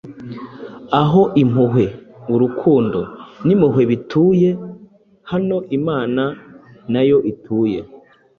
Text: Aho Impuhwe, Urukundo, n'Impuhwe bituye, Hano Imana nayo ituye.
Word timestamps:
Aho 1.01 1.21
Impuhwe, 1.41 1.85
Urukundo, 2.33 2.99
n'Impuhwe 3.45 3.83
bituye, 3.91 4.49
Hano 5.31 5.57
Imana 5.77 6.23
nayo 6.91 7.17
ituye. 7.31 7.79